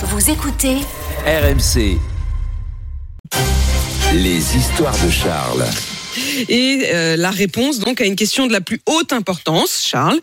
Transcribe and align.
Vous 0.00 0.30
écoutez 0.30 0.76
RMC. 1.26 1.98
Les 4.14 4.56
histoires 4.56 4.96
de 5.04 5.10
Charles. 5.10 5.64
Et 6.48 6.88
euh, 6.92 7.16
la 7.16 7.30
réponse 7.30 7.78
donc 7.78 8.00
à 8.00 8.04
une 8.04 8.16
question 8.16 8.46
de 8.46 8.52
la 8.52 8.60
plus 8.60 8.80
haute 8.86 9.12
importance, 9.12 9.84
Charles, 9.86 10.18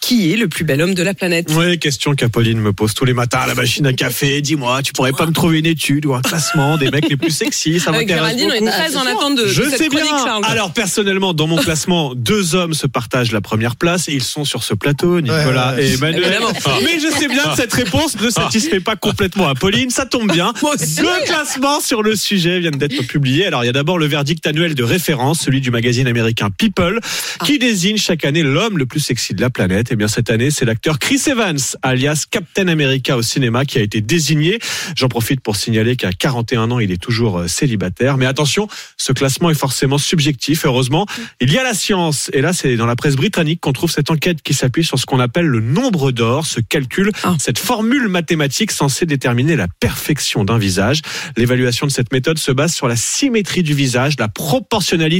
qui 0.00 0.32
est 0.32 0.36
le 0.36 0.48
plus 0.48 0.64
bel 0.64 0.82
homme 0.82 0.94
de 0.94 1.02
la 1.02 1.14
planète? 1.14 1.48
Oui, 1.50 1.78
question 1.78 2.14
qu'Apolline 2.14 2.58
me 2.60 2.72
pose 2.72 2.94
tous 2.94 3.04
les 3.04 3.12
matins 3.12 3.40
à 3.40 3.46
la 3.46 3.54
machine 3.54 3.86
à 3.86 3.92
café. 3.92 4.40
Dis-moi, 4.40 4.82
tu 4.82 4.92
pourrais 4.92 5.12
pas 5.12 5.26
me 5.26 5.32
trouver 5.32 5.58
une 5.60 5.66
étude 5.66 6.06
ou 6.06 6.14
un 6.14 6.22
classement 6.22 6.76
des 6.76 6.90
mecs 6.90 7.08
les 7.08 7.16
plus 7.16 7.30
sexy? 7.30 7.80
Ça 7.80 7.90
Avec 7.90 8.08
m'intéresse 8.08 8.36
Géraldine, 8.38 8.48
on 8.50 8.54
est 8.54 8.60
beaucoup. 8.60 8.72
très 8.72 8.96
en 8.96 9.06
attente 9.06 9.36
de, 9.36 9.42
de 9.42 9.48
Je 9.48 9.62
cette 9.62 9.78
sais 9.78 9.88
bien. 9.88 10.04
Charles. 10.04 10.44
Alors 10.46 10.72
personnellement, 10.72 11.34
dans 11.34 11.46
mon 11.46 11.56
classement, 11.56 12.14
deux 12.14 12.54
hommes 12.54 12.74
se 12.74 12.86
partagent 12.86 13.32
la 13.32 13.40
première 13.40 13.76
place 13.76 14.08
et 14.08 14.12
ils 14.12 14.22
sont 14.22 14.44
sur 14.44 14.62
ce 14.62 14.74
plateau, 14.74 15.20
Nicolas 15.20 15.74
et 15.80 15.94
Emmanuel. 15.94 16.24
Évidemment. 16.24 16.52
Mais 16.84 16.98
je 17.00 17.08
sais 17.18 17.28
bien 17.28 17.44
que 17.44 17.56
cette 17.56 17.72
réponse 17.72 18.18
ne 18.20 18.30
satisfait 18.30 18.80
pas 18.80 18.96
complètement 18.96 19.48
Apolline. 19.48 19.90
Ça 19.90 20.06
tombe 20.06 20.30
bien. 20.32 20.52
Deux 20.96 21.24
classements 21.26 21.80
sur 21.80 22.02
le 22.02 22.16
sujet 22.16 22.60
viennent 22.60 22.78
d'être 22.78 23.02
publiés. 23.06 23.46
Alors 23.46 23.62
il 23.64 23.66
y 23.66 23.70
a 23.70 23.72
d'abord 23.72 23.98
le 23.98 24.06
verdict 24.06 24.46
annuel 24.46 24.74
de 24.74 24.82
référence, 24.82 25.39
celui 25.40 25.60
du 25.60 25.70
magazine 25.70 26.06
américain 26.06 26.50
People, 26.50 27.00
qui 27.44 27.58
désigne 27.58 27.96
chaque 27.96 28.24
année 28.24 28.42
l'homme 28.42 28.78
le 28.78 28.86
plus 28.86 29.00
sexy 29.00 29.34
de 29.34 29.40
la 29.40 29.50
planète. 29.50 29.90
Et 29.92 29.96
bien 29.96 30.08
cette 30.08 30.30
année, 30.30 30.50
c'est 30.50 30.64
l'acteur 30.64 30.98
Chris 30.98 31.20
Evans, 31.26 31.58
alias 31.82 32.24
Captain 32.30 32.68
America 32.68 33.16
au 33.16 33.22
cinéma, 33.22 33.64
qui 33.64 33.78
a 33.78 33.82
été 33.82 34.00
désigné. 34.00 34.58
J'en 34.96 35.08
profite 35.08 35.40
pour 35.40 35.56
signaler 35.56 35.96
qu'à 35.96 36.12
41 36.12 36.70
ans, 36.70 36.78
il 36.78 36.90
est 36.92 37.00
toujours 37.00 37.38
euh, 37.38 37.48
célibataire. 37.48 38.16
Mais 38.16 38.26
attention, 38.26 38.68
ce 38.96 39.12
classement 39.12 39.50
est 39.50 39.54
forcément 39.54 39.98
subjectif. 39.98 40.64
Heureusement, 40.64 41.06
il 41.40 41.52
y 41.52 41.58
a 41.58 41.62
la 41.62 41.74
science. 41.74 42.30
Et 42.32 42.40
là, 42.40 42.52
c'est 42.52 42.76
dans 42.76 42.86
la 42.86 42.96
presse 42.96 43.16
britannique 43.16 43.60
qu'on 43.60 43.72
trouve 43.72 43.90
cette 43.90 44.10
enquête 44.10 44.42
qui 44.42 44.54
s'appuie 44.54 44.84
sur 44.84 44.98
ce 44.98 45.06
qu'on 45.06 45.20
appelle 45.20 45.46
le 45.46 45.60
nombre 45.60 46.12
d'or, 46.12 46.46
ce 46.46 46.60
calcul, 46.60 47.10
Ah. 47.22 47.36
cette 47.38 47.58
formule 47.58 48.08
mathématique 48.08 48.70
censée 48.70 49.06
déterminer 49.06 49.56
la 49.56 49.68
perfection 49.68 50.44
d'un 50.44 50.58
visage. 50.58 51.00
L'évaluation 51.36 51.86
de 51.86 51.92
cette 51.92 52.12
méthode 52.12 52.38
se 52.38 52.52
base 52.52 52.72
sur 52.74 52.88
la 52.88 52.96
symétrie 52.96 53.62
du 53.62 53.74
visage, 53.74 54.14
la 54.18 54.28
proportionnalité. 54.28 55.19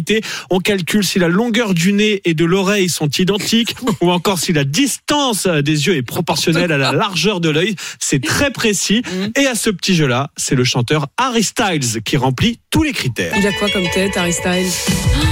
On 0.51 0.59
calcule 0.61 1.05
si 1.05 1.19
la 1.19 1.29
longueur 1.29 1.75
du 1.75 1.93
nez 1.93 2.21
et 2.25 2.35
de 2.35 2.45
l'oreille 2.45 2.89
sont 2.89 3.09
identiques 3.19 3.75
ou 4.01 4.11
encore 4.11 4.39
si 4.39 4.53
la 4.53 4.65
distance 4.65 5.47
des 5.47 5.87
yeux 5.87 5.97
est 5.97 6.03
proportionnelle 6.03 6.73
à 6.73 6.79
la 6.79 6.93
largeur 6.93 7.41
de 7.41 7.49
l'œil. 7.49 7.75
C'est 7.99 8.23
très 8.23 8.51
précis. 8.51 9.03
Et 9.37 9.47
à 9.47 9.55
ce 9.55 9.71
petit 9.71 9.95
jeu-là, 9.95 10.31
c'est 10.37 10.55
le 10.55 10.65
chanteur 10.65 11.07
Harry 11.17 11.43
Styles 11.43 12.03
qui 12.05 12.17
remplit 12.17 12.59
tous 12.71 12.83
les 12.83 12.93
critères. 12.93 13.33
Il 13.37 13.47
a 13.47 13.53
quoi 13.53 13.69
comme 13.71 13.89
tête, 13.91 14.17
Harry 14.17 14.33
Styles? 14.33 14.71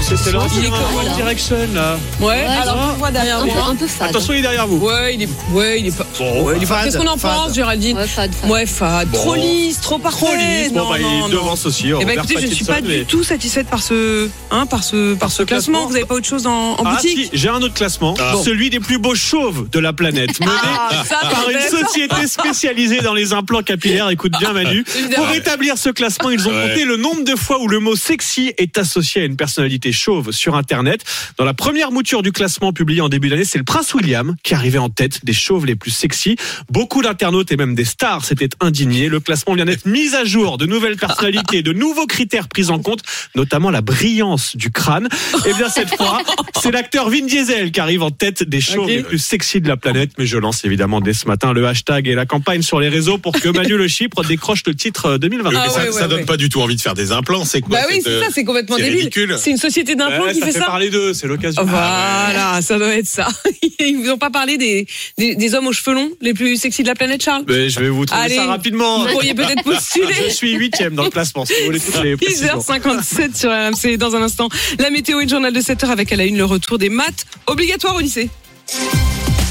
C'est 0.02 0.14
Il 0.14 0.64
est 0.64 0.69
comment, 0.70 1.00
One 1.00 1.16
Direction 1.16 1.56
là. 1.74 1.98
Ouais, 2.20 2.44
alors 2.44 2.92
on 2.94 2.98
voit 2.98 3.11
derrière 3.11 3.39
Un 3.41 3.46
peu, 3.46 3.58
un 3.70 3.74
peu 3.74 3.86
fade. 3.86 4.11
Attention, 4.11 4.33
il 4.33 4.39
est 4.39 4.42
derrière 4.42 4.66
vous. 4.66 4.78
Ouais, 4.78 5.14
il 5.14 5.22
est, 5.22 5.28
ouais, 5.52 5.80
il 5.80 5.86
est 5.86 5.96
pas. 5.96 6.06
ouais, 6.42 6.56
est 6.62 6.66
pas- 6.66 6.84
Qu'est-ce 6.84 6.98
qu'on 6.98 7.06
en 7.06 7.19
pense, 7.19 7.55
Géraldine? 7.55 7.96
Ouais, 7.96 8.06
fade, 8.06 8.33
fade. 8.33 8.50
Ouais, 8.50 8.66
fade. 8.66 9.12
Trop 9.12 9.34
lisse, 9.34 9.80
trop 9.80 9.98
parfait. 9.98 10.24
Trop 10.27 10.34
lisse. 10.34 10.72
Bon, 10.72 10.80
Non, 10.84 10.91
bah, 10.91 10.98
non, 10.98 11.11
il 11.12 11.20
non. 11.20 11.28
devance 11.28 11.66
aussi. 11.66 11.86
Eh 11.89 11.91
ben, 11.91 11.98
Robert 11.98 12.14
écoutez, 12.24 12.41
je 12.41 12.46
ne 12.46 12.55
suis 12.55 12.64
pas 12.64 12.80
mais- 12.80 12.98
du 13.00 13.05
tout 13.06 13.22
satisfaite 13.24 13.66
par 13.69 13.83
ce, 13.83 14.28
hein, 14.50 14.58
par 14.67 14.84
ce, 14.84 15.14
par 15.14 15.31
ce 15.31 15.42
classement. 15.42 15.78
classement. 15.78 15.87
Vous 15.89 15.92
n'avez 15.95 16.05
pas 16.06 16.14
autre 16.14 16.27
chose 16.27 16.47
en, 16.47 16.73
en 16.73 16.84
Ah 16.84 16.95
boutique 16.95 17.27
si, 17.27 17.31
j'ai 17.33 17.48
un 17.48 17.62
autre 17.62 17.75
classement, 17.75 18.14
celui 18.45 18.70
des 18.70 18.81
plus 18.81 18.98
beaux 18.98 19.14
chauves 19.14 19.69
de 19.70 19.78
la 19.78 19.92
planète, 19.92 20.41
mené 20.41 20.53
Ah, 20.62 21.05
ça, 21.06 21.19
par 21.23 21.48
une 21.51 21.61
société 21.61 22.27
spécialisée 22.27 23.01
dans 23.01 23.14
les 23.14 23.33
implants 23.33 23.62
capillaires. 23.62 24.11
Écoute 24.11 24.33
bien 24.39 24.53
Manu. 24.53 24.84
Pour 25.14 25.31
établir 25.31 25.79
ce 25.79 25.91
classement, 25.91 26.31
ils 26.31 26.47
ont 26.48 26.53
compté 26.53 26.84
le 26.84 26.97
nombre 26.97 27.25
de 27.25 27.36
fois 27.36 27.61
où 27.61 27.69
le 27.69 27.79
mot 27.79 27.97
sexy 27.97 28.53
est 28.59 28.79
associé 28.79 29.23
à 29.23 29.25
une 29.25 29.36
personnalité 29.36 29.92
chauve 29.92 30.33
sur 30.33 30.55
Internet. 30.56 31.05
Dans 31.36 31.45
la 31.45 31.55
première 31.55 31.91
mouture 31.91 32.23
du 32.23 32.33
classement 32.33 32.73
publié 32.73 33.01
en 33.01 33.09
début 33.09 33.29
d'année, 33.29 33.45
c'est 33.45 33.59
le 33.59 33.64
prince 33.64 33.95
William 33.95 34.34
qui 34.42 34.55
arrivait 34.55 34.79
en 34.79 34.91
tête 34.91 35.25
des 35.25 35.33
chauves 35.33 35.67
les 35.67 35.77
plus 35.77 35.91
sexy. 35.91 36.36
Beaucoup 36.70 37.03
d'internautes 37.03 37.53
et 37.53 37.56
même 37.56 37.75
des 37.75 37.84
stars 37.84 38.25
s'étaient 38.25 38.48
indignés. 38.61 39.09
Le 39.09 39.20
classement 39.20 39.55
vient 39.55 39.64
d'être 39.64 39.86
mis 39.86 40.14
à 40.14 40.25
jour. 40.25 40.59
De 40.59 40.67
nouvelles 40.67 40.97
personnalités, 40.97 41.62
de 41.62 41.73
nouveaux 41.73 42.06
critères 42.06 42.48
pris 42.48 42.70
en 42.70 42.79
compte, 42.79 43.01
notamment 43.34 43.70
la 43.70 43.81
brillance 43.81 44.47
du 44.56 44.70
crâne. 44.70 45.08
Et 45.46 45.52
bien 45.54 45.68
cette 45.68 45.94
fois, 45.96 46.23
c'est 46.62 46.70
l'acteur 46.70 47.11
Vin 47.11 47.24
Diesel 47.27 47.70
qui 47.73 47.80
arrive 47.80 48.02
en 48.02 48.11
tête 48.11 48.42
des 48.42 48.58
Ok. 48.77 48.86
les 48.89 49.02
plus 49.02 49.18
sexy 49.18 49.61
de 49.61 49.68
la 49.68 49.77
planète. 49.77 50.11
Mais 50.18 50.27
je 50.27 50.36
lance 50.36 50.64
évidemment 50.64 51.00
dès 51.00 51.12
ce 51.14 51.27
matin 51.27 51.52
le 51.52 51.67
hashtag 51.67 52.06
et 52.08 52.14
la 52.14 52.27
campagne 52.27 52.62
sur 52.62 52.80
les 52.80 52.89
réseaux 52.89 53.17
pour 53.18 53.33
que 53.33 53.48
Manu 53.48 53.77
Le 53.77 53.89
Chypre 53.89 54.23
décroche 54.24 54.62
le 54.67 54.74
titre 54.74 55.06
euh, 55.06 55.18
2022. 55.18 55.56
Ah 55.56 55.64
Mais 55.67 55.73
ça, 55.73 55.80
ouais, 55.80 55.92
ça 55.92 56.02
ouais, 56.02 56.08
donne 56.08 56.18
ouais. 56.20 56.24
pas 56.27 56.36
du 56.36 56.48
tout 56.48 56.61
envie 56.61 56.77
de 56.77 56.80
faire 56.80 56.95
des 56.95 57.12
implants, 57.12 57.45
c'est 57.45 57.61
quoi 57.61 57.78
Bah 57.78 57.86
oui, 57.90 58.02
ça, 58.02 58.11
euh, 58.11 58.23
c'est 58.33 58.45
complètement 58.45 58.77
débile. 58.77 58.92
ridicule. 58.98 59.36
C'est 59.39 59.50
une 59.50 59.56
société 59.56 59.95
d'implants 59.95 60.24
Ouais, 60.27 60.33
qui 60.33 60.40
ça 60.40 60.46
fait 60.46 60.52
fait 60.52 60.58
ça. 60.58 60.67
parler 60.67 60.90
d'eux, 60.90 61.14
c'est 61.14 61.27
l'occasion. 61.27 61.64
Voilà, 61.64 62.61
ça 62.62 62.78
doit 62.78 62.94
être 62.94 63.06
ça. 63.06 63.28
Ils 63.80 63.96
vous 63.96 64.11
ont 64.11 64.18
pas 64.18 64.30
parlé 64.30 64.58
des, 64.58 64.86
des, 65.17 65.34
des 65.34 65.55
hommes 65.55 65.67
aux 65.68 65.73
cheveux 65.73 65.94
longs 65.94 66.11
les 66.20 66.34
plus 66.34 66.56
sexy 66.56 66.83
de 66.83 66.89
la 66.89 66.94
planète, 66.94 67.23
Charles 67.23 67.44
Mais 67.48 67.68
je 67.70 67.80
vais 67.80 67.89
vous 67.89 68.05
trouver 68.06 68.23
Allez. 68.23 68.36
ça 68.36 68.46
rapidement. 68.46 69.05
Vous 69.05 69.08
pourriez 69.12 69.34
peut-être 69.34 69.62
postuler. 69.64 70.14
Je 70.28 70.33
suis 70.34 70.52
huitième 70.55 70.94
dans 70.94 71.05
le 71.05 71.11
classement. 71.11 71.44
Si 71.46 71.55
vous 71.61 71.67
voulez 71.67 71.80
toutes 71.80 72.02
les 72.02 72.17
précisions. 72.17 72.58
10h57 72.58 73.36
sur 73.39 73.50
RMC. 73.50 73.96
Dans 73.96 74.14
un 74.17 74.23
instant, 74.23 74.37
la 74.78 74.90
météo 74.90 75.20
et 75.20 75.24
le 75.24 75.28
journal 75.28 75.52
de 75.52 75.60
7h 75.60 75.86
avec 75.86 76.12
à 76.12 76.16
la 76.16 76.24
une 76.24 76.36
le 76.36 76.44
retour 76.44 76.78
des 76.78 76.88
maths 76.88 77.26
obligatoires 77.46 77.96
au 77.96 78.00
lycée. 78.00 78.30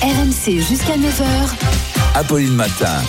RMC 0.01 0.61
jusqu'à 0.69 0.95
9h. 0.95 1.25
Apolline 2.15 2.53
Matin. 2.53 3.01